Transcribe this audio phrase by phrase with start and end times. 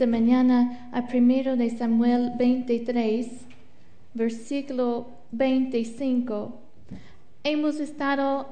[0.00, 3.26] Esta mañana a primero de Samuel 23,
[4.14, 6.58] versículo 25.
[7.44, 8.48] Hemos estado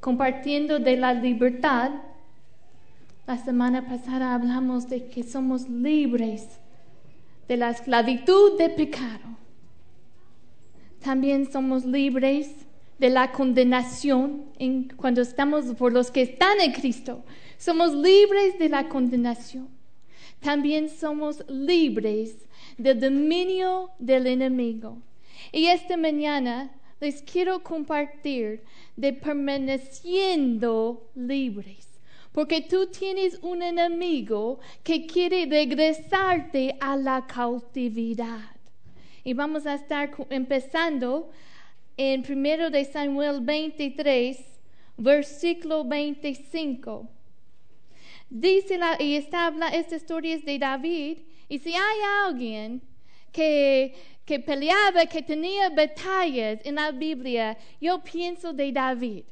[0.00, 1.92] compartiendo de la libertad.
[3.24, 6.58] La semana pasada hablamos de que somos libres
[7.46, 9.38] de la esclavitud de pecado.
[11.04, 12.50] También somos libres
[12.98, 17.22] de la condenación en, cuando estamos por los que están en Cristo.
[17.58, 19.79] Somos libres de la condenación
[20.40, 22.36] también somos libres
[22.76, 24.98] del dominio del enemigo.
[25.52, 28.62] Y esta mañana les quiero compartir
[28.96, 31.88] de permaneciendo libres.
[32.32, 38.56] Porque tú tienes un enemigo que quiere regresarte a la cautividad.
[39.24, 41.30] Y vamos a estar empezando
[41.96, 44.38] en 1 de Samuel 23,
[44.96, 47.08] versículo 25.
[48.30, 52.80] Dice la, y está hablando, esta historia es de David, y si hay alguien
[53.32, 53.92] que,
[54.24, 59.24] que peleaba, que tenía batallas en la Biblia, yo pienso de David.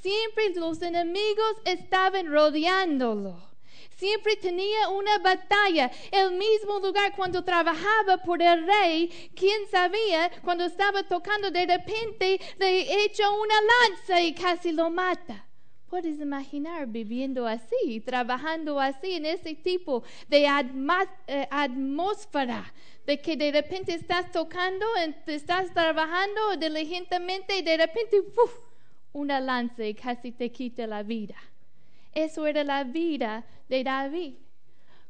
[0.00, 3.42] Siempre los enemigos estaban rodeándolo.
[3.96, 5.90] Siempre tenía una batalla.
[6.12, 12.40] El mismo lugar cuando trabajaba por el rey, quién sabía, cuando estaba tocando, de repente
[12.60, 15.47] le echa una lanza y casi lo mata.
[15.88, 22.72] Puedes imaginar viviendo así, trabajando así en ese tipo de eh, atmósfera,
[23.06, 24.84] de que de repente estás tocando,
[25.26, 28.22] estás trabajando diligentemente y de repente
[29.12, 31.36] una lanza y casi te quita la vida.
[32.12, 34.34] Eso era la vida de David.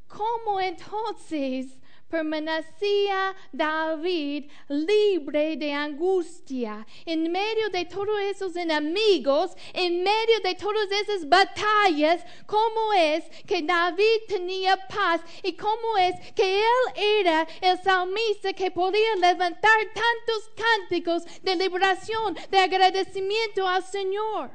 [0.07, 1.77] ¿Cómo entonces
[2.09, 10.91] permanecía David libre de angustia en medio de todos esos enemigos, en medio de todas
[10.91, 17.79] esas batallas, cómo es que David tenía paz y cómo es que él era el
[17.83, 24.51] salmista que podía levantar tantos cánticos de liberación, de agradecimiento al Señor.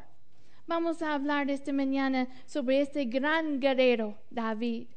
[0.66, 4.88] Vamos a hablar esta mañana sobre este gran guerrero David.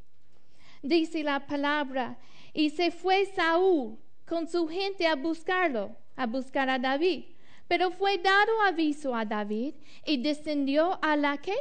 [0.81, 2.17] Dice la palabra
[2.57, 7.25] y se fue Saúl con su gente a buscarlo, a buscar a David.
[7.67, 11.55] Pero fue dado aviso a David y descendió a la qué?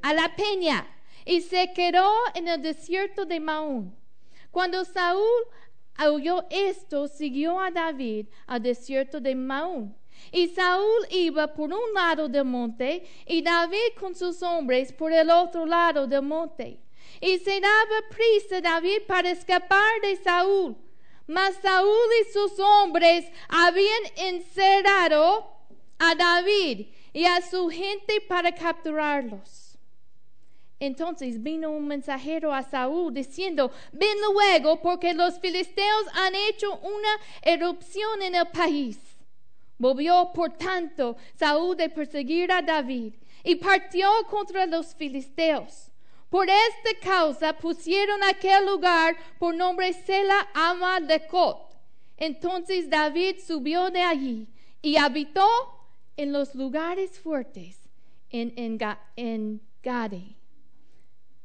[0.00, 0.86] A la peña
[1.24, 3.92] y se quedó en el desierto de Maún.
[4.52, 5.42] Cuando Saúl
[5.98, 9.96] oyó esto, siguió a David al desierto de Maún.
[10.30, 15.28] Y Saúl iba por un lado del monte y David con sus hombres por el
[15.28, 16.78] otro lado del monte
[17.20, 20.76] y se daba prisa David para escapar de Saúl.
[21.26, 25.48] Mas Saúl y sus hombres habían encerrado
[25.98, 29.78] a David y a su gente para capturarlos.
[30.80, 37.20] Entonces vino un mensajero a Saúl diciendo, ven luego porque los filisteos han hecho una
[37.40, 38.98] erupción en el país.
[39.78, 45.91] Volvió por tanto Saúl de perseguir a David y partió contra los filisteos.
[46.32, 51.76] Por esta causa pusieron aquel lugar por nombre Sela Amalekot.
[52.16, 54.48] Entonces David subió de allí
[54.80, 55.46] y habitó
[56.16, 57.78] en los lugares fuertes
[58.30, 58.78] en,
[59.14, 60.36] en, Gade.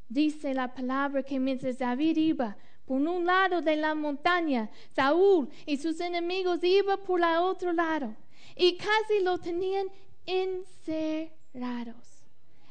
[0.07, 2.55] Dice la palabra que mientras David iba
[2.85, 8.15] por un lado de la montaña, Saúl y sus enemigos iban por el otro lado
[8.55, 9.87] y casi lo tenían
[10.25, 12.16] encerrados.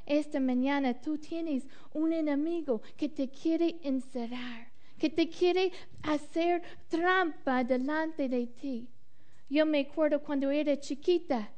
[0.07, 5.73] Esta mañana tú tienes un enemigo que te quiere encerrar, que te quiere
[6.03, 8.89] hacer trampa delante de ti.
[9.51, 11.51] Yo me acuerdo cuando era chiquita,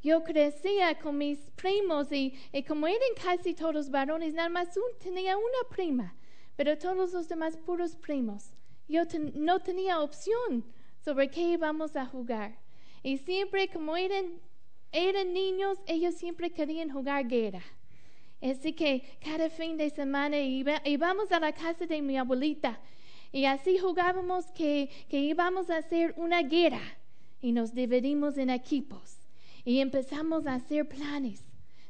[0.00, 2.32] yo crecía con mis primos y,
[2.66, 6.14] como eran casi todos varones, nada más un, tenía una prima,
[6.54, 8.52] pero todos los demás puros primos.
[8.88, 9.02] Yo
[9.34, 10.64] no tenía opción
[11.04, 12.56] sobre qué íbamos a jugar.
[13.02, 14.40] Y siempre como eran
[14.92, 17.62] eran niños, ellos siempre querían jugar guerra.
[18.40, 22.78] Así que cada fin de semana íbamos a la casa de mi abuelita
[23.32, 26.80] y así jugábamos que, íbamos a hacer una guerra
[27.40, 29.18] y nos dividimos en equipos
[29.64, 31.44] y empezamos a hacer planes.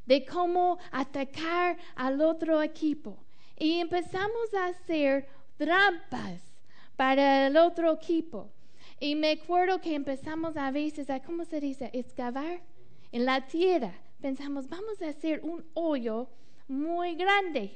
[0.06, 3.18] de cómo atacar al otro equipo.
[3.58, 5.28] Y empezamos a hacer
[5.58, 6.40] trampas
[6.96, 8.48] para el otro equipo.
[8.98, 11.90] Y me acuerdo que empezamos a veces a, ¿cómo se dice?
[11.92, 12.62] Excavar
[13.12, 13.94] en la tierra.
[14.20, 16.28] Pensamos, vamos a hacer un hoyo
[16.66, 17.72] muy grande.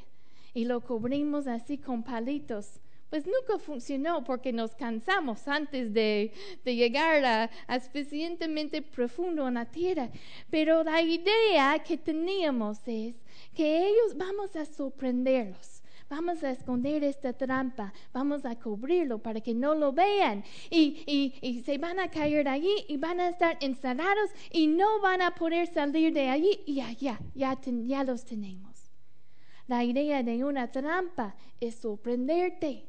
[0.54, 2.80] Y lo cubrimos así con palitos
[3.12, 6.32] pues nunca funcionó porque nos cansamos antes de,
[6.64, 10.08] llegar a, a, suficientemente profundo en la tierra.
[10.48, 13.14] Pero la idea que teníamos es
[13.54, 15.81] que ellos vamos a sorprenderlos.
[16.12, 20.44] Vamos a esconder esta trampa, vamos a cubrirlo para que no lo vean.
[20.68, 25.00] Y, y, y se van a caer allí y van a estar encerrados y no
[25.00, 26.60] van a poder salir de allí.
[26.66, 28.92] Y allá, ya, ya los tenemos.
[29.66, 32.84] La idea de una trampa es sorprenderte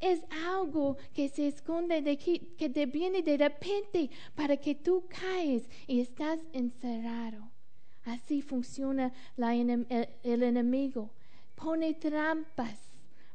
[0.00, 5.04] es algo que se esconde de que, que te viene de repente para que tú
[5.08, 7.50] caes y estás encerrado.
[8.04, 11.10] Así funciona el, enemigo.
[11.54, 12.78] Pone trampas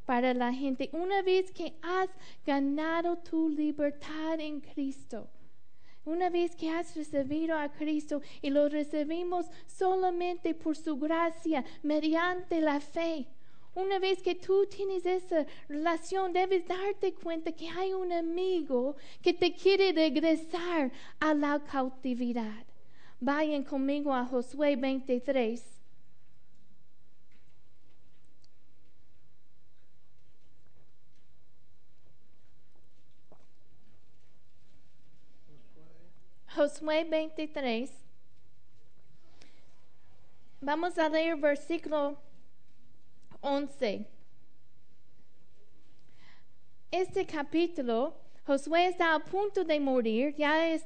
[0.05, 0.89] para la gente.
[0.93, 2.09] Una vez que has
[2.45, 5.27] ganado tu libertad en Cristo,
[6.05, 12.61] una vez que has recibido a Cristo y lo recibimos solamente por su gracia, mediante
[12.61, 13.27] la fe,
[13.75, 19.33] una vez que tú tienes esa relación, debes darte cuenta que hay un amigo que
[19.33, 22.65] te quiere regresar a la cautividad.
[23.19, 25.78] Vayan conmigo a Josué 23.
[36.59, 37.89] Josué 23.
[40.59, 42.17] Vamos a leer versículo
[43.39, 44.05] 11.
[46.91, 48.13] Este capítulo,
[48.45, 50.77] Josué está a punto de morir, ya,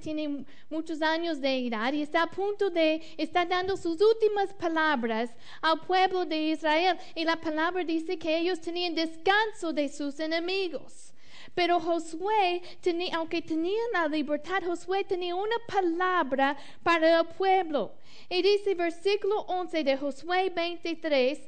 [0.00, 5.30] tiene muchos años de edad y está a punto de, está dando sus últimas palabras
[5.60, 6.96] al pueblo de Israel.
[7.16, 11.12] Y la palabra dice que ellos tenían descanso de sus enemigos.
[11.54, 17.92] Pero Josué, tenía, aunque tenían la libertad, Josué tenía una palabra para el pueblo.
[18.28, 21.38] Y dice versículo 11 de Josué 23,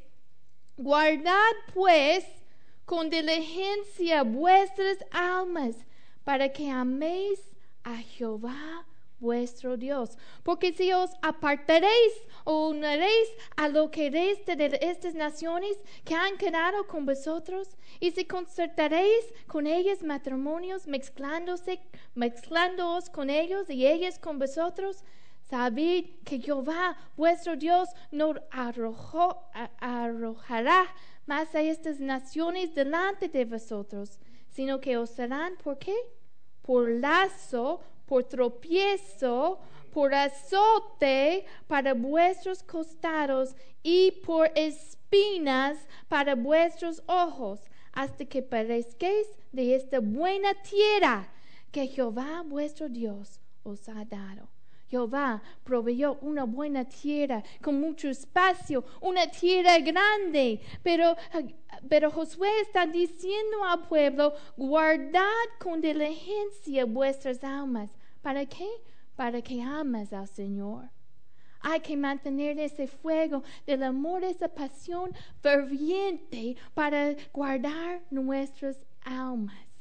[0.77, 2.25] Guardad pues
[2.85, 5.77] con diligencia vuestras almas
[6.25, 7.41] para que améis
[7.85, 8.87] a Jehová
[9.23, 10.19] vuestro Dios.
[10.43, 12.15] Porque si os apartaréis
[12.45, 18.11] o unaréis a lo que resta de estas naciones que han quedado con vosotros, y
[18.11, 21.81] si concertaréis con ellas matrimonios, mezclándose,
[22.15, 25.05] mezclándoos con ellos y ellas con vosotros,
[25.53, 28.35] Sabed que Jehová vuestro Dios no
[29.81, 30.87] arrojará
[31.27, 35.95] más a estas naciones delante de vosotros, sino que os serán, ¿por qué?
[36.63, 39.59] Por lazo, por tropiezo,
[39.93, 45.79] por azote para vuestros costados y por espinas
[46.09, 47.61] para vuestros ojos,
[47.93, 51.29] hasta que parezcáis de esta buena tierra
[51.71, 54.49] que Jehová vuestro Dios os ha dado.
[54.93, 60.61] Jehová proveyó una buena tierra con mucho espacio, una tierra grande.
[60.83, 61.17] Pero,
[61.89, 65.23] pero Josué está diciendo al pueblo, guardad
[65.59, 67.91] con diligencia vuestras almas.
[68.23, 68.69] ¿Para qué?
[69.17, 70.89] Para que amas al Señor.
[71.61, 79.73] Hay que mantener ese fuego del amor, esa pasión ferviente para guardar nuestras almas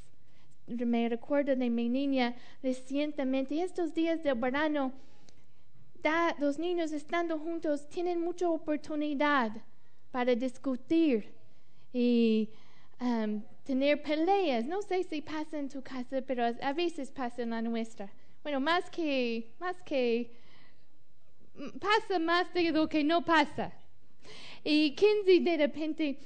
[0.68, 4.92] me recuerdo de mi niña recientemente, estos días de verano,
[6.40, 9.52] los niños estando juntos tienen mucha oportunidad
[10.12, 11.34] para discutir
[11.94, 12.50] y
[13.00, 14.66] um, tener peleas.
[14.66, 18.12] No sé si pasa en tu casa, pero a veces pasa en la nuestra.
[18.44, 20.32] Bueno, más que, más que,
[21.80, 23.72] pasa más de lo que no pasa.
[24.64, 26.18] Y Kinsey de repente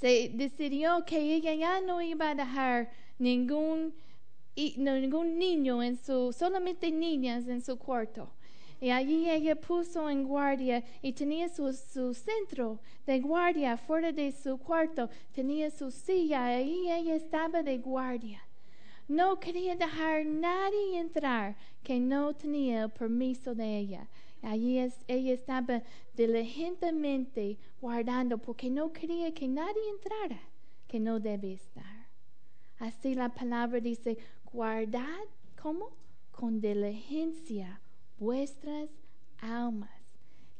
[0.00, 3.94] se decidió que ella ya no iba a dejar ningún,
[4.56, 8.30] ningún niño en su, solamente niñas en su cuarto.
[8.80, 14.30] Y allí ella puso en guardia y tenía su, su, centro de guardia fuera de
[14.32, 18.43] su cuarto, tenía su silla, ahí ella estaba de guardia.
[19.08, 24.08] No quería dejar nadie entrar que no tenía el permiso de ella.
[24.40, 25.82] Allí ella estaba
[26.14, 30.40] diligentemente guardando porque no quería que nadie entrara
[30.86, 32.06] que no debe estar.
[32.78, 34.18] Así la palabra dice,
[34.52, 35.24] guardad,
[35.60, 35.90] ¿cómo?
[36.30, 37.80] Con diligencia
[38.18, 38.88] vuestras
[39.38, 39.90] almas,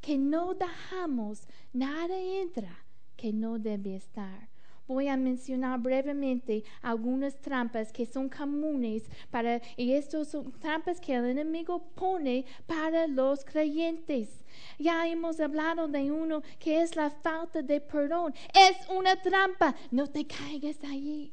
[0.01, 2.85] que no dejamos nada entra
[3.17, 4.54] que no debe estar.
[4.87, 11.15] Voy a mencionar brevemente algunas trampas que son comunes para, y estas son trampas que
[11.15, 14.45] el enemigo pone para los creyentes.
[14.79, 18.35] Ya hemos hablado de uno que es la falta de perdón.
[18.55, 19.75] Es una trampa.
[19.91, 21.33] No te caigas allí.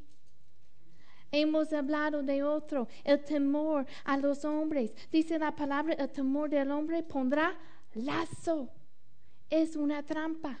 [1.30, 4.92] Hemos hablado de otro, el temor a los hombres.
[5.10, 7.56] Dice la palabra, el temor del hombre pondrá
[7.94, 8.68] lazo.
[9.48, 10.60] Es una trampa.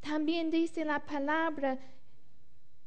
[0.00, 1.78] También dice la palabra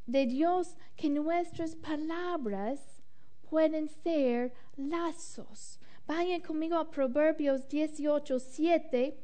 [0.06, 3.02] de Dios que nuestras palabras
[3.50, 5.80] pueden ser lazos.
[6.08, 9.18] Vayan conmigo a Proverbios 18, 7.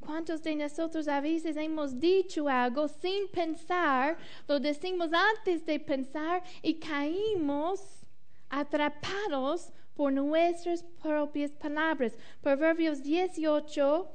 [0.00, 4.16] ¿Cuántos de nosotros a veces hemos dicho algo sin pensar?
[4.46, 8.06] Lo decimos antes de pensar y caímos
[8.48, 12.12] atrapados por nuestras propias palabras.
[12.40, 14.08] Proverbios 18,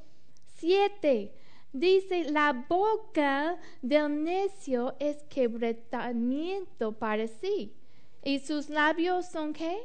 [0.56, 1.34] 7
[1.74, 7.76] dice, la boca del necio es quebrantamiento para sí.
[8.24, 9.78] ¿Y sus labios son qué?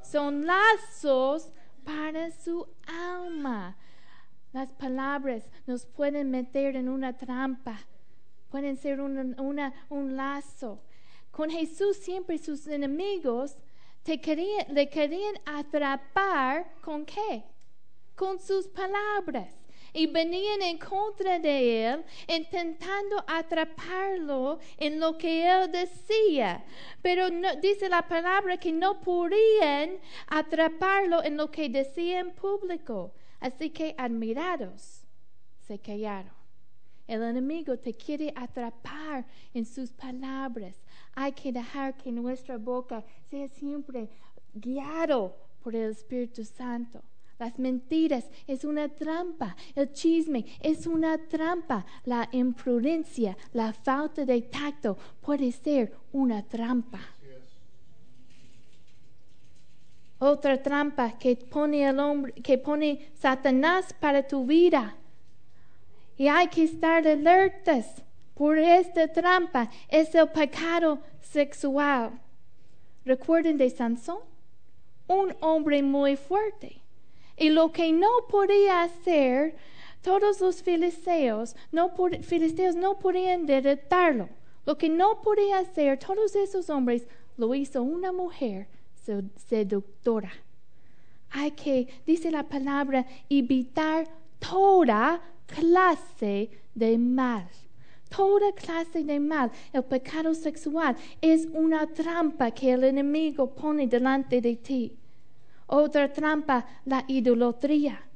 [0.00, 1.50] Son lazos
[1.82, 3.76] para su alma.
[4.52, 7.80] Las palabras nos pueden meter en una trampa,
[8.48, 10.84] pueden ser un lazo.
[11.32, 13.56] Con Jesús siempre sus enemigos
[14.02, 17.44] te querían, le querían atrapar con qué?
[18.14, 19.54] Con sus palabras.
[19.94, 26.64] Y venían en contra de él, intentando atraparlo en lo que él decía.
[27.02, 27.28] Pero
[27.60, 33.12] dice la palabra que no podían atraparlo en lo que decía en público.
[33.38, 35.04] Así que admirados
[35.66, 36.32] se callaron.
[37.06, 40.76] El enemigo te quiere atrapar en sus palabras.
[41.14, 44.08] Hay que dejar que nuestra boca sea siempre
[44.54, 47.02] guiado por el Espíritu Santo.
[47.38, 49.56] Las mentiras es una trampa.
[49.74, 51.84] El chisme es una trampa.
[52.04, 57.00] La imprudencia, la falta de tacto puede ser una trampa.
[60.18, 64.94] Otra trampa que pone el hombre, que pone Satanás para tu vida.
[66.16, 68.04] Y hay que estar alertas
[68.34, 69.70] por esta trampa.
[69.88, 72.20] Es el pecado sexual.
[73.04, 74.20] Recuerden de Sansón,
[75.08, 76.80] un hombre muy fuerte.
[77.36, 79.56] Y lo que no podía hacer,
[80.02, 84.28] todos los filisteos no, filisteos no podían derrotarlo.
[84.64, 88.68] Lo que no podía hacer, todos esos hombres, lo hizo una mujer
[89.36, 90.32] seductora.
[91.30, 94.06] Hay que, dice la palabra, evitar
[94.38, 97.48] toda clase de mal.
[98.14, 104.40] Toda clase de mal, el pecado sexual es una trampa que el enemigo pone delante
[104.40, 104.92] de ti.
[105.66, 108.06] Otra trampa, la idolatría.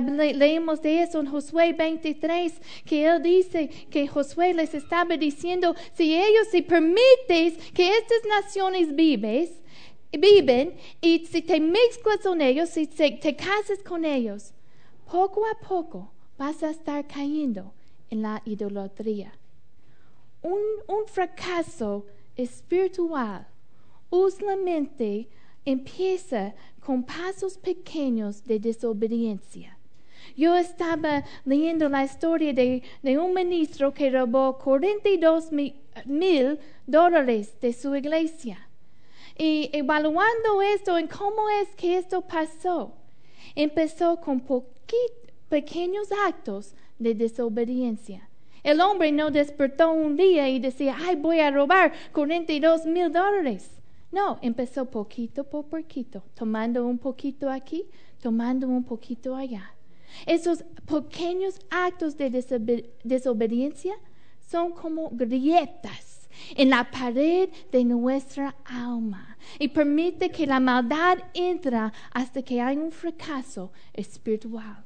[0.00, 6.14] Leemos de eso en Josué 23, que él dice que Josué les estaba diciendo, si
[6.14, 9.50] ellos, si permites que estas naciones vives,
[10.10, 14.52] viven y si te mezclas con ellos, si te, casas con ellos,
[15.10, 17.72] poco a poco vas a estar cayendo
[18.12, 19.32] en la idolatría.
[20.42, 22.04] Un, un fracaso
[22.36, 23.46] espiritual
[24.10, 25.28] usualmente
[25.64, 26.54] empieza
[26.84, 29.78] con pasos pequeños de desobediencia.
[30.36, 35.50] Yo estaba leyendo la historia de, de un ministro que robó 42
[36.04, 38.68] mil dólares de su iglesia
[39.38, 42.92] y evaluando esto en cómo es que esto pasó,
[43.54, 44.44] empezó con
[45.48, 48.28] pequeños actos de desobediencia.
[48.62, 53.70] El hombre no despertó un día y decía, ay, voy a robar 42 mil dólares.
[54.12, 57.86] No, empezó poquito por poquito, tomando un poquito aquí,
[58.20, 59.74] tomando un poquito allá.
[60.26, 63.94] Esos pequeños actos de desobediencia
[64.38, 71.78] son como grietas en la pared de nuestra alma y permite que la maldad entre
[72.12, 74.84] hasta que hay un fracaso espiritual.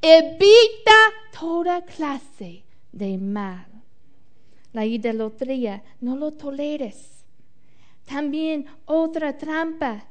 [0.00, 0.98] Evita
[1.38, 3.66] toda clase de mal.
[4.72, 7.24] La idolatría, no lo toleres.
[8.04, 10.06] También otra trampa.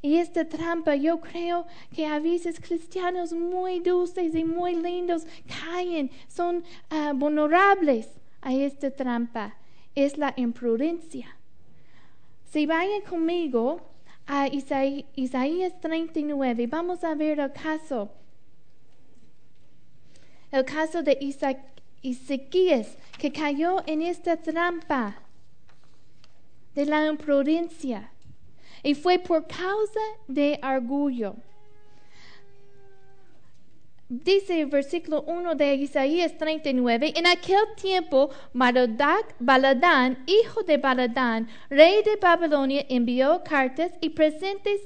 [0.00, 6.10] Y esta trampa yo creo que a veces cristianos muy dulces y muy lindos caen,
[6.28, 8.08] son uh, vulnerables
[8.40, 9.56] a esta trampa
[9.94, 11.36] es la imprudencia.
[12.50, 13.80] Si vayan conmigo
[14.26, 18.10] a Isaías 39, vamos a ver el caso,
[20.52, 21.18] el caso de
[22.02, 25.16] Ezequías que cayó en esta trampa
[26.74, 28.10] de la imprudencia
[28.82, 31.34] y fue por causa de orgullo.
[34.08, 41.48] dice el versículo 1 de Isaías 39, en aquel tiempo Marodac, Baladán, hijo de Baladán,
[41.70, 44.82] rey de Babilonia, envió cartas y presentes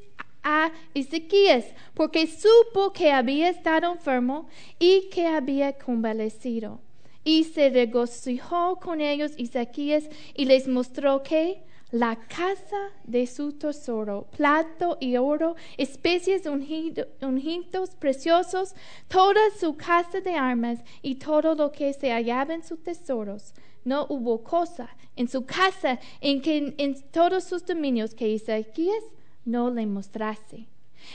[0.49, 4.47] a Ezequías, porque supo que había estado enfermo
[4.79, 6.81] y que había convalecido.
[7.25, 10.05] Y se regocijó con ellos Ezequías
[10.37, 18.77] y les mostró que la casa de su tesoro, plato y oro, especies ungidos preciosos,
[19.09, 23.53] toda su casa de armas y todo lo que se hallaba en sus tesoros.
[23.85, 29.03] No hubo cosa en su casa en que en todos sus dominios que Ezequías
[29.47, 30.67] no le mostrase.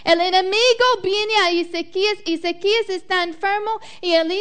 [0.04, 3.72] El enemigo viene a Ezequías, Ezequías está enfermo
[4.02, 4.32] y el,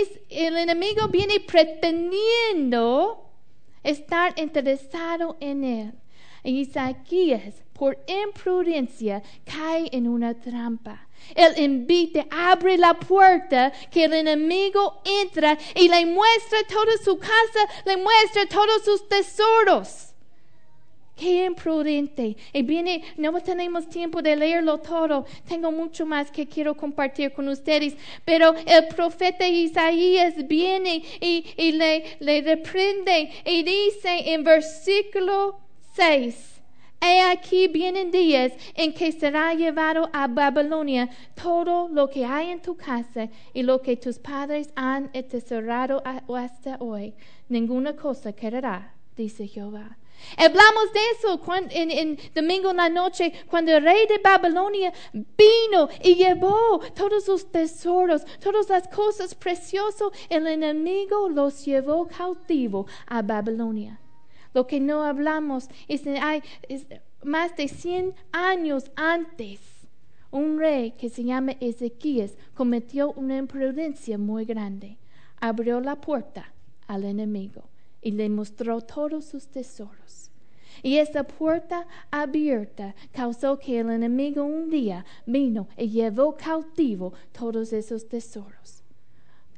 [0.56, 3.30] enemigo viene pretendiendo
[3.82, 5.92] estar interesado en él.
[6.42, 11.06] Isaías, por imprudencia, cae en una trampa.
[11.34, 17.68] Él invita, abre la puerta, que el enemigo entra y le muestra toda su casa,
[17.84, 20.09] le muestra todos sus tesoros.
[21.20, 22.34] Qué imprudente.
[22.50, 25.26] Y viene, no tenemos tiempo de leerlo todo.
[25.46, 27.94] Tengo mucho más que quiero compartir con ustedes.
[28.24, 35.60] Pero el profeta Isaías viene y, y le, le reprende y dice en versículo
[35.94, 36.62] 6.
[37.02, 42.62] He aquí vienen días en que será llevado a Babilonia todo lo que hay en
[42.62, 46.02] tu casa y lo que tus padres han atesorado
[46.34, 47.12] hasta hoy.
[47.50, 49.98] Ninguna cosa quedará, dice Jehová.
[50.36, 55.88] Hablamos de eso en, en, domingo en la noche, cuando el rey de Babilonia vino
[56.02, 63.22] y llevó todos sus tesoros, todas las cosas preciosas, el enemigo los llevó cautivo a
[63.22, 64.00] Babilonia.
[64.52, 66.42] Lo que no hablamos es, hay,
[67.22, 69.60] más de 100 años antes.
[70.30, 74.98] Un rey que se llama Ezequías cometió una imprudencia muy grande.
[75.40, 76.52] Abrió la puerta
[76.86, 77.64] al enemigo
[78.00, 79.99] y le mostró todos sus tesoros.
[80.82, 87.72] Y esa puerta abierta causó que el enemigo un día vino y llevó cautivo todos
[87.72, 88.82] esos tesoros.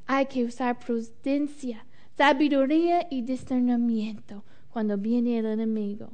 [0.05, 1.85] Hay que usar prudencia,
[2.17, 6.09] sabiduría y discernimiento cuando viene el enemigo.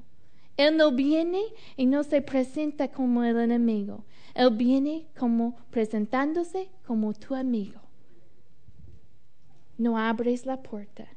[0.57, 1.41] Él no viene
[1.77, 4.03] y no se presenta como el enemigo.
[4.35, 7.79] Él viene como presentándose como tu amigo.
[9.77, 11.07] No abres la puerta.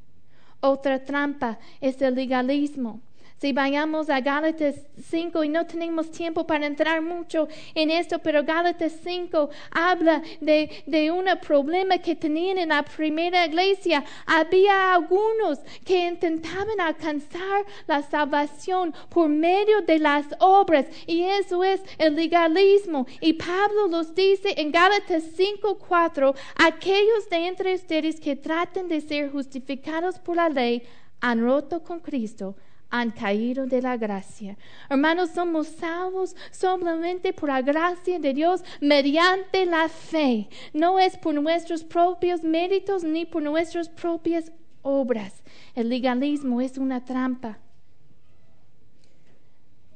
[0.61, 3.01] Otra trampa es el legalismo.
[3.43, 4.77] Si vayamos a Gálatas
[5.11, 10.71] 5, y no tenemos tiempo para entrar mucho en esto, pero Gálatas 5 habla de,
[10.87, 14.05] de un problema que tenían en la primera iglesia.
[14.27, 21.81] Había algunos que intentaban alcanzar la salvación por medio de las obras, y eso es
[21.99, 23.09] el legalismo.
[23.21, 26.33] Y Pablo los dice en Gálatas 5, 4,
[26.65, 30.85] aquellos de entre ustedes que traten de ser justificados por la ley
[31.21, 32.55] han roto con Cristo
[32.93, 34.57] han caído de la gracia.
[34.91, 40.49] Hermanos, somos salvos solamente por la gracia de Dios mediante la fe.
[40.75, 44.53] No es por nuestros propios méritos ni por nuestras propias
[44.83, 45.43] obras.
[45.75, 47.59] El legalismo es una trampa.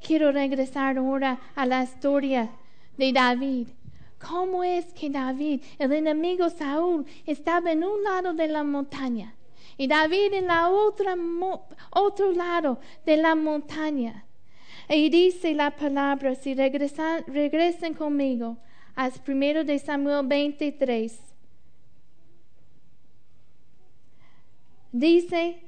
[0.00, 2.50] Quiero regresar ahora a la historia
[2.96, 3.68] de David.
[4.18, 9.35] ¿Cómo es que David, el enemigo Saúl, estaba en un lado de la montaña?
[9.76, 11.16] Y David en la otra
[11.90, 14.24] otro lado de la montaña.
[14.88, 18.56] Y dice la palabra, si regresan, regresen conmigo,
[18.94, 21.20] al primero de Samuel 23.
[24.92, 25.62] Dice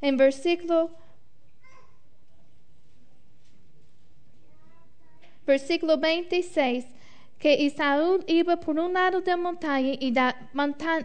[0.00, 0.90] en versículo
[5.44, 6.86] versículo 26
[7.42, 10.14] que Isaú iba por un lado del montaña y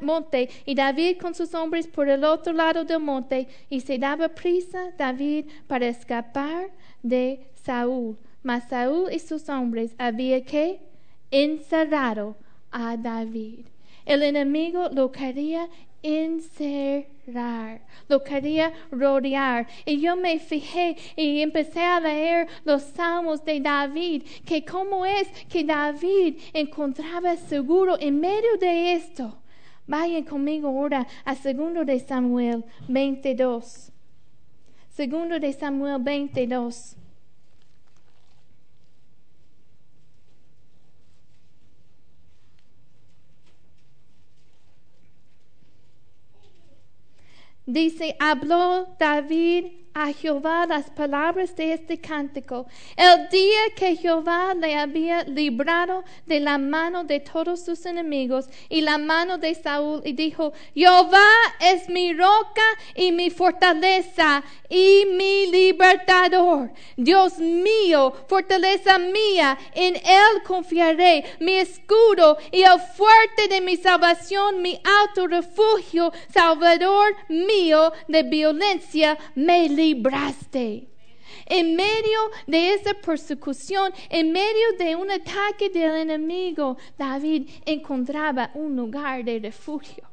[0.01, 4.29] monte y David con sus hombres por el otro lado del monte y se daba
[4.29, 6.69] prisa David para escapar
[7.01, 8.19] de Saúl.
[8.43, 10.79] Mas Saúl y sus hombres había que
[11.31, 12.35] encerrado
[12.69, 13.65] a David.
[14.05, 15.67] El enemigo lo quería
[16.07, 19.67] encerrar, lo quería rodear.
[19.85, 25.27] Y yo me fijé y empecé a leer los salmos de David, que cómo es
[25.49, 29.37] que David encontraba seguro en medio de esto.
[29.85, 33.91] Vayan conmigo ahora a segundo de Samuel 22.
[34.89, 36.95] Segundo de Samuel 22.
[47.67, 52.67] Dice, habló David a Jehová las palabras de este cántico.
[52.95, 58.81] El día que Jehová le había librado de la mano de todos sus enemigos y
[58.81, 61.27] la mano de Saúl y dijo, Jehová
[61.59, 62.61] es mi roca
[62.95, 66.71] y mi fortaleza y mi libertador.
[66.95, 74.61] Dios mío, fortaleza mía, en él confiaré, mi escudo y el fuerte de mi salvación,
[74.61, 80.87] mi alto refugio, salvador mío de violencia, me libraste.
[81.45, 88.75] En medio de esa persecución, en medio de un ataque del enemigo, David encontraba un
[88.75, 90.03] lugar de refugio.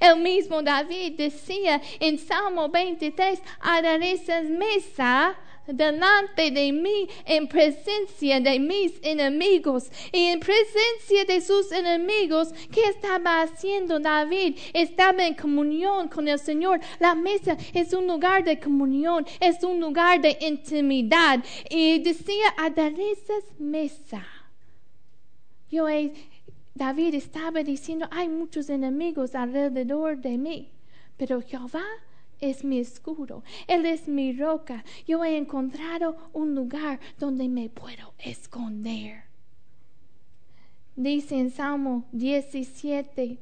[0.00, 3.98] El mismo David decía en Salmo 23, haré
[4.44, 12.52] mesa delante de mí en presencia de mis enemigos y en presencia de sus enemigos.
[12.70, 14.58] ¿Qué estaba haciendo David?
[14.72, 16.80] Estaba en comunión con el Señor.
[16.98, 21.44] La mesa es un lugar de comunión, es un lugar de intimidad.
[21.70, 24.24] Y decía, aderezas mesa.
[25.70, 25.86] Yo
[26.74, 30.70] David estaba diciendo, hay muchos enemigos alrededor de mí,
[31.16, 31.84] pero Jehová
[32.42, 34.84] es mi escudo, Él es mi roca.
[35.06, 39.22] Yo he encontrado un lugar donde me puedo esconder.
[40.96, 43.38] Dice en Salmo 17,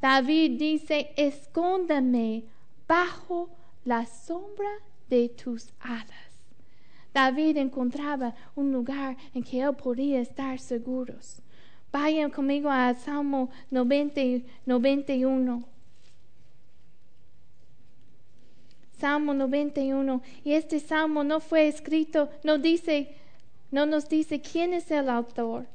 [0.00, 2.44] David dice, escóndame
[2.88, 3.50] bajo
[3.84, 4.70] la sombra
[5.08, 6.32] de tus alas.
[7.14, 11.42] David encontraba un lugar en que él podía estar seguros.
[11.92, 15.71] Vayan conmigo a Salmo 90, 91.
[19.02, 20.22] Salmo 91.
[20.44, 23.16] Y este salmo no fue escrito, no dice,
[23.72, 25.66] no nos dice quién es el autor.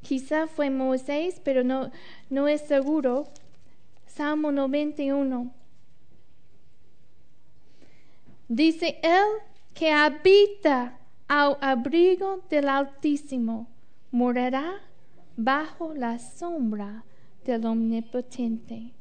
[0.00, 1.90] Quizá fue Moisés, pero no,
[2.30, 3.28] no es seguro.
[4.06, 5.52] Salmo 91.
[8.48, 9.28] Dice, el
[9.74, 13.68] que habita al abrigo del Altísimo
[14.10, 14.80] morará
[15.36, 17.04] bajo la sombra
[17.44, 18.94] del Omnipotente.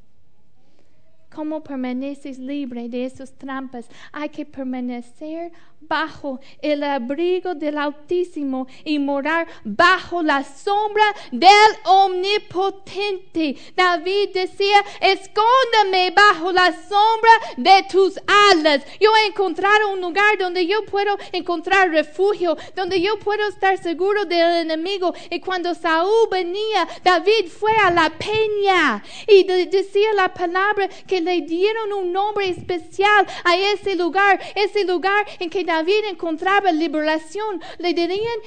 [1.34, 3.88] ¿Cómo permaneces libre de esas trampas?
[4.12, 11.50] Hay que permanecer bajo el abrigo del Altísimo y morar bajo la sombra del
[11.84, 13.58] Omnipotente.
[13.76, 18.20] David decía, escóndame bajo la sombra de tus
[18.52, 18.84] alas.
[19.00, 24.26] Yo he encontrado un lugar donde yo puedo encontrar refugio, donde yo puedo estar seguro
[24.26, 25.14] del enemigo.
[25.30, 31.42] Y cuando Saúl venía, David fue a la peña y decía la palabra que le
[31.42, 37.62] dieron un nombre especial a ese lugar, ese lugar en que David encontraba liberación.
[37.78, 38.40] Le, dirían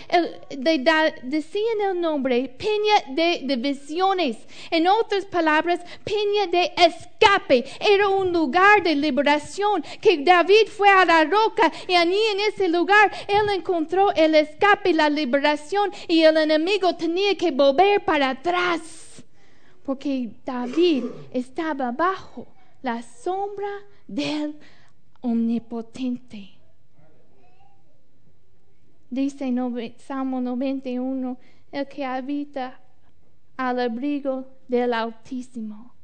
[1.23, 4.37] decían el nombre peña de divisiones.
[4.71, 7.65] En otras palabras, peña de escape.
[7.81, 12.69] Era un lugar de liberación que David fue a la roca y allí en ese
[12.69, 19.05] lugar él encontró el escape, la liberación y el enemigo tenía que volver para atrás
[19.85, 22.47] porque David estaba bajo
[22.83, 23.69] la sombra
[24.07, 24.57] del
[25.21, 26.54] omnipotente.
[29.15, 29.55] Dice
[29.99, 31.39] Salmo 91,
[31.71, 32.81] el que habita
[33.57, 35.95] al abrigo del Altísimo.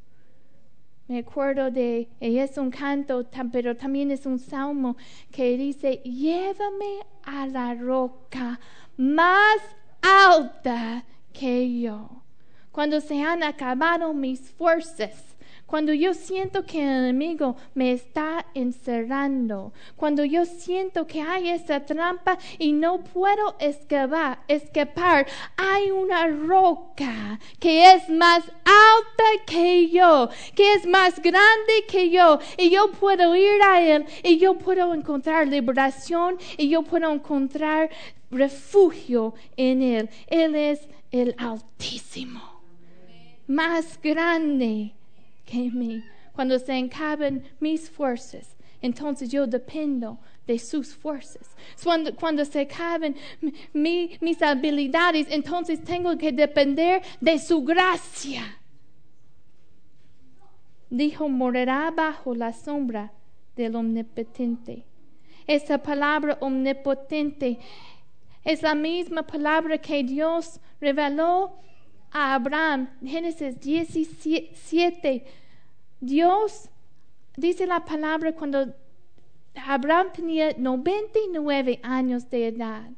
[1.09, 4.97] Me acuerdo de, es un canto, pero también es un salmo
[5.33, 8.61] que dice, llévame a la roca
[8.97, 9.59] más
[10.01, 12.09] alta que yo.
[12.71, 15.35] Cuando se han acabado mis fuerzas,
[15.71, 21.87] cuando yo siento que el enemigo me está encerrando, cuando yo siento que hay esa
[21.87, 30.29] trampa y no puedo escapar, escapar, hay una roca que es más alta que yo,
[30.57, 34.93] que es más grande que yo, y yo puedo ir a él y yo puedo
[34.93, 37.91] encontrar liberación y yo puedo encontrar
[38.33, 40.11] refugio en él.
[40.27, 40.81] Él es
[41.13, 42.61] el Altísimo,
[43.47, 44.95] más grande
[46.33, 51.55] cuando se encaben mis fuerzas, entonces yo dependo de sus fuerzas.
[51.83, 53.15] Cuando, cuando se acaben
[53.73, 58.59] mis habilidades, entonces tengo que depender de su gracia.
[60.89, 63.13] Dijo, morará bajo la sombra
[63.55, 64.85] del omnipotente.
[65.47, 67.59] Esa palabra omnipotente
[68.45, 71.61] es la misma palabra que Dios reveló
[72.13, 75.25] a Abraham, Génesis 17,
[76.01, 76.69] Dios
[77.37, 78.75] dice la palabra cuando
[79.55, 82.91] Abraham tenía 99 años de edad.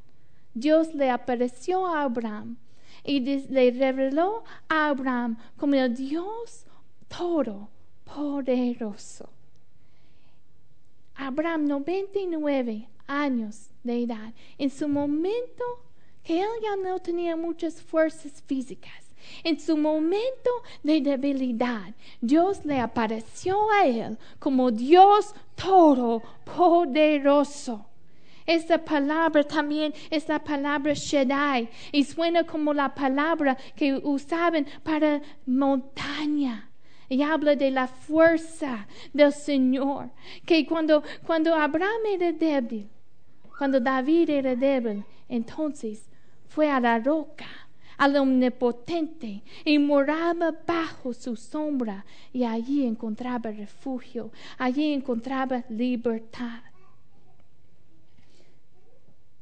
[0.54, 2.56] Dios le apareció a Abraham
[3.04, 6.66] y le reveló a Abraham como el Dios
[7.08, 7.68] todo
[8.04, 9.28] poderoso.
[11.14, 15.64] Abraham, 99 años de edad, en su momento
[16.24, 19.02] que él ya no tenía muchas fuerzas físicas,
[19.44, 20.50] en su momento
[20.82, 27.86] de debilidad, Dios le apareció a él como Dios todopoderoso.
[28.44, 35.22] Esta palabra también es la palabra Shaddai y suena como la palabra que usaban para
[35.46, 36.68] montaña.
[37.08, 40.10] Y habla de la fuerza del Señor.
[40.46, 42.88] Que cuando, cuando Abraham era débil,
[43.58, 46.08] cuando David era débil, entonces
[46.54, 47.46] fue a la roca,
[47.96, 56.60] al omnipotente, y moraba bajo su sombra, y allí encontraba refugio, allí encontraba libertad.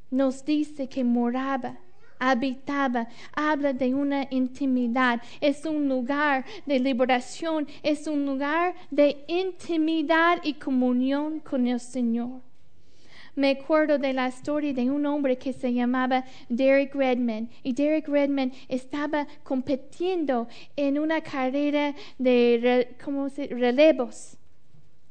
[0.09, 1.77] Nos dice que moraba
[2.21, 10.39] habitaba, habla de una intimidad, es un lugar de liberación, es un lugar de intimidad
[10.43, 12.50] y comunión con el Señor.
[13.35, 17.49] Me acuerdo de la historia de un hombre que se llamaba Derek Redman.
[17.63, 22.87] Y Derek Redman estaba compitiendo en una carrera de
[23.49, 24.37] relevos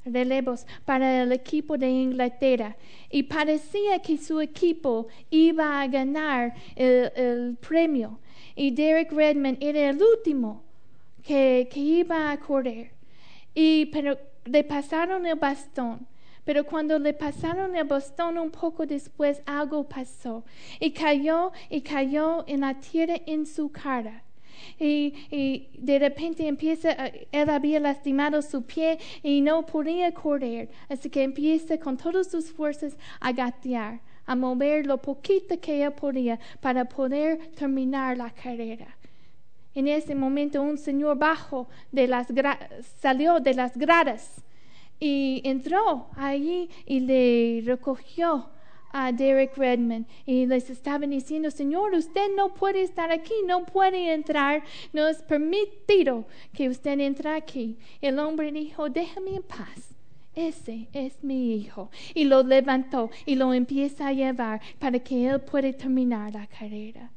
[0.04, 2.76] relevos para el equipo de Inglaterra
[3.10, 8.18] y parecía que su equipo iba a ganar el, premio
[8.56, 10.62] y Derek Redman era el último
[11.22, 12.92] que, que, iba a correr
[13.54, 16.06] y pero le pasaron el bastón
[16.44, 20.44] pero cuando le pasaron el bastón un poco después, algo pasó.
[20.78, 24.22] Y cayó y cayó en la tierra en su cara.
[24.78, 26.90] Y, de repente empieza,
[27.32, 32.52] él había lastimado su pie y no podía correr, así que empieza con todas sus
[32.52, 38.96] fuerzas a gatear, a mover lo poquito que él podía para poder terminar la carrera.
[39.74, 42.26] En ese momento un señor bajo de las
[43.00, 44.42] salió de las gradas
[45.00, 48.50] y entró allí y le recogió
[48.92, 54.12] a Derek Redman y les estaban diciendo, Señor, usted no puede estar aquí, no puede
[54.12, 57.78] entrar, no es permitido que usted entre aquí.
[58.00, 59.94] El hombre dijo, déjame en paz.
[60.34, 61.90] Ese es mi hijo.
[62.14, 67.10] Y lo levantó y lo empieza a llevar para que él pueda terminar la carrera.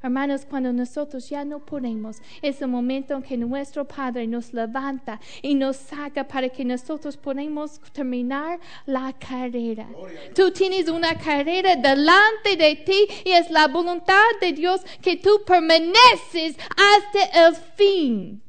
[0.00, 5.20] Hermanos, cuando nosotros ya no podemos, es el momento en que nuestro Padre nos levanta
[5.42, 9.88] y nos saca para que nosotros podamos terminar la carrera.
[10.36, 15.42] Tú tienes una carrera delante de ti y es la voluntad de Dios que tú
[15.44, 18.42] permaneces hasta el fin.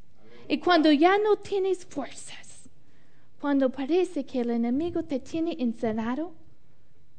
[0.46, 2.70] Y cuando ya no tienes fuerzas,
[3.40, 6.32] cuando parece que el enemigo te tiene encerrado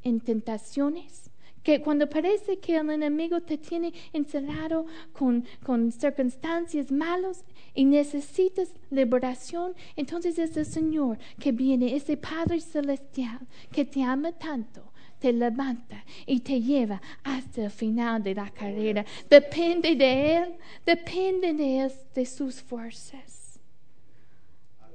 [0.03, 1.30] en tentaciones,
[1.63, 7.43] que cuando parece que el enemigo te tiene encerrado con, con circunstancias malas
[7.73, 13.39] y necesitas liberación, entonces es el Señor que viene, ese Padre Celestial
[13.71, 19.05] que te ama tanto te levanta y te lleva hasta el final de la carrera.
[19.29, 23.59] Depende de Él, depende de Él, de sus fuerzas.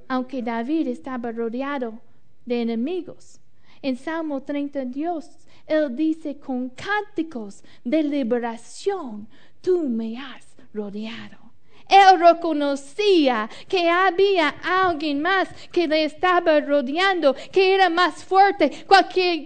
[0.09, 1.99] Aunque David estaba rodeado
[2.45, 3.39] de enemigos,
[3.81, 5.29] en Salmo 30 Dios
[5.67, 9.27] él dice, con cánticos de liberación,
[9.61, 11.47] tú me has rodeado.
[11.89, 18.69] Él reconocía que había alguien más que le estaba rodeando, que era más fuerte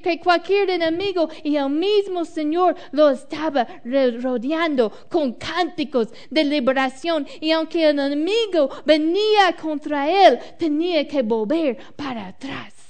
[0.04, 7.28] que cualquier enemigo y el mismo Señor lo estaba rodeando con cánticos de liberación.
[7.40, 12.81] Y aunque el enemigo venía contra él, tenía que volver para atrás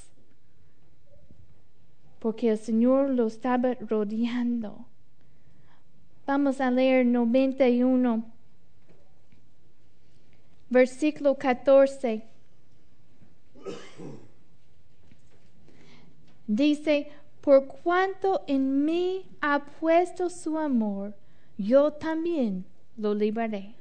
[2.21, 4.85] porque el Señor lo estaba rodeando.
[6.27, 8.23] Vamos a leer 91,
[10.69, 12.21] versículo 14.
[16.45, 21.15] Dice, por cuanto en mí ha puesto su amor,
[21.57, 22.65] yo también
[22.97, 23.73] lo libraré.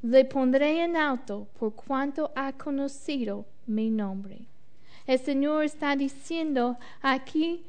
[0.00, 4.46] Le pondré en alto por cuanto ha conocido mi nombre.
[5.08, 7.64] El Señor está diciendo aquí,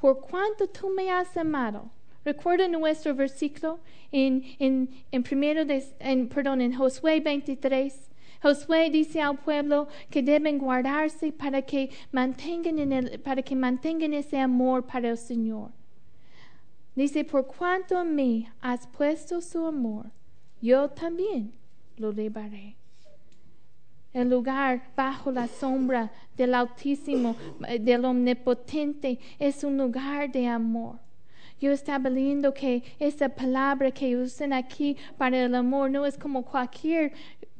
[0.00, 1.90] por cuanto tú me has amado.
[2.24, 3.78] Recuerda nuestro versículo
[4.10, 8.10] en, en, en primero de, en, perdón, en Josué 23.
[8.42, 14.14] Josué dice al pueblo que deben guardarse para que mantengan, en el, para que mantengan
[14.14, 15.70] ese amor para el Señor.
[16.96, 20.06] Dice, por cuanto a mí has puesto su amor,
[20.62, 21.52] yo también
[21.98, 22.78] lo liberaré
[24.12, 27.36] el lugar bajo la sombra del Altísimo,
[27.80, 30.98] del Omnipotente, es un lugar de amor.
[31.60, 36.44] Yo estaba leyendo que esa palabra que usan aquí para el amor no es como
[36.44, 37.12] cualquier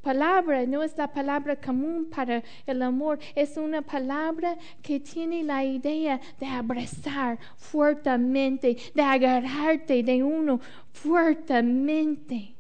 [0.09, 5.65] palabra no es la palabra común para el amor, es una palabra que tiene la
[5.65, 10.61] idea de abrazar fuertemente, de agarrarte de uno
[10.93, 12.58] fuertemente.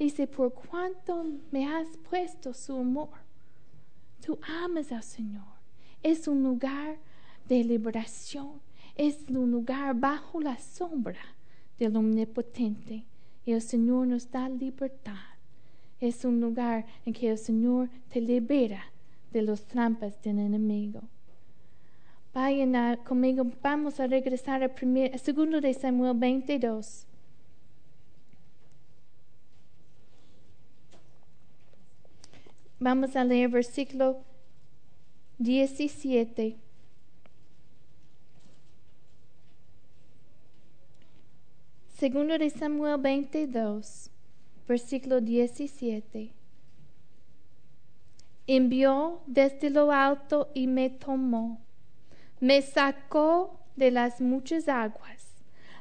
[0.00, 3.10] Dice, por cuanto me has puesto su amor,
[4.20, 5.44] tú amas al Señor.
[6.02, 6.96] Es un lugar
[7.46, 8.60] de liberación,
[8.96, 11.20] es un lugar bajo la sombra
[11.78, 13.04] del Omnipotente.
[13.44, 15.30] Y el Señor nos da libertad
[16.00, 18.86] es un lugar en que el Señor te libera
[19.32, 21.02] de las trampas del enemigo.
[22.32, 27.06] Vayan conmigo, vamos a regresar al primer, segundo de Samuel 22.
[32.82, 34.24] Vamos a leer versículo
[35.38, 36.56] 17.
[41.98, 44.10] Segundo de Samuel 22
[44.66, 46.32] versículo 17.
[48.46, 51.60] Envió desde lo alto y me tomó,
[52.40, 55.26] me sacó de las muchas aguas,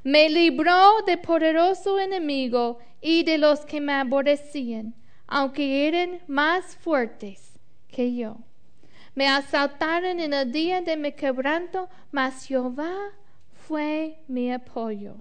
[0.04, 4.96] me libró de poderoso enemigo y de los que me aborrecían,
[5.32, 8.38] aunque eran más fuertes que yo.
[9.14, 12.96] Me asaltaron en el día de mi quebranto, mas Jehová
[13.68, 15.16] fue mi apoyo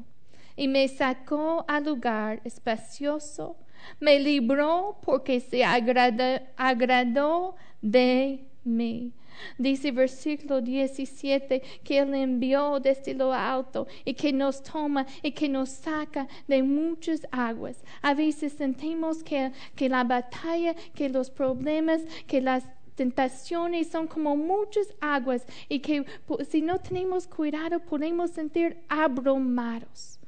[0.57, 3.57] y me sacó al lugar espacioso,
[4.01, 9.13] me libró porque se agradó, de mí.
[9.57, 15.49] Dice versículo 17 que Él envió desde lo alto y que nos toma y que
[15.49, 17.83] nos saca de muchas aguas.
[18.03, 24.37] A veces sentimos que, que la batalla, que los problemas, que las tentaciones son como
[24.37, 26.05] muchas aguas y que
[26.49, 30.19] si no tenemos cuidado podemos sentir abrumados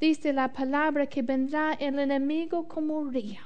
[0.00, 3.42] dice la palabra que vendrá el enemigo como río.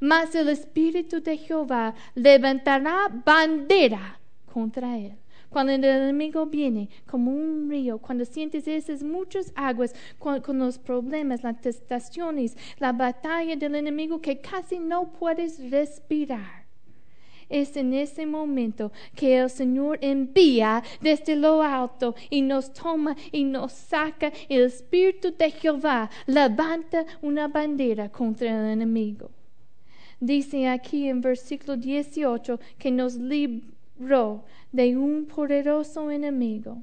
[0.00, 4.17] Mas el Espíritu de Jehová levantará bandera
[4.58, 5.14] contra él.
[5.50, 11.44] Cuando el enemigo viene como un río, cuando sientes esas muchas aguas con, los problemas,
[11.44, 16.66] las tentaciones, la batalla del enemigo que casi no puedes respirar
[17.48, 23.44] es en ese momento que el Señor envía desde lo alto y nos toma y
[23.44, 24.32] nos saca.
[24.50, 29.30] El Espíritu de Jehová levanta una bandera contra el enemigo.
[30.20, 33.77] Dice aquí en versículo 18 que nos libró
[34.72, 36.82] de un poderoso enemigo.